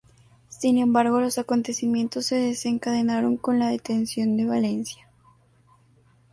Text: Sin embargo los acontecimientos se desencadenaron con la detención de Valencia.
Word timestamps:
Sin 0.49 0.79
embargo 0.79 1.21
los 1.21 1.37
acontecimientos 1.37 2.25
se 2.25 2.35
desencadenaron 2.35 3.37
con 3.37 3.59
la 3.59 3.69
detención 3.69 4.35
de 4.35 4.47
Valencia. 4.47 5.07